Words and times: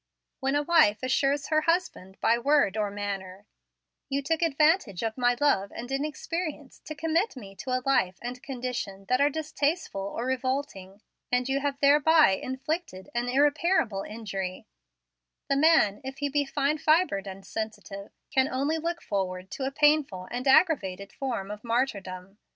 When 0.39 0.55
a 0.55 0.63
wife 0.63 1.03
assures 1.03 1.49
her 1.49 1.61
husband, 1.61 2.19
by 2.21 2.39
word 2.39 2.75
or 2.75 2.89
manner, 2.89 3.45
"You 4.09 4.23
took 4.23 4.41
advantage 4.41 5.03
of 5.03 5.15
my 5.15 5.37
love 5.39 5.71
and 5.75 5.91
inexperience 5.91 6.79
to 6.85 6.95
commit 6.95 7.35
me 7.37 7.55
to 7.57 7.69
a 7.69 7.83
life 7.85 8.17
and 8.19 8.41
condition 8.41 9.05
that 9.09 9.21
are 9.21 9.29
distasteful 9.29 10.01
or 10.01 10.25
revolting, 10.25 11.03
and 11.31 11.47
you 11.47 11.59
have 11.59 11.79
thereby 11.81 12.31
inflicted 12.31 13.11
an 13.13 13.29
irreparable 13.29 14.01
injury," 14.01 14.65
the 15.47 15.55
man, 15.55 16.01
if 16.03 16.17
he 16.17 16.29
be 16.29 16.45
fine 16.45 16.79
fibred 16.79 17.27
and 17.27 17.45
sensitive, 17.45 18.11
can 18.31 18.47
only 18.49 18.79
look 18.79 19.03
forward 19.03 19.51
to 19.51 19.65
a 19.65 19.71
painful 19.71 20.27
and 20.31 20.47
aggravated 20.47 21.13
form 21.13 21.51
of 21.51 21.63
martyrdom. 21.63 22.39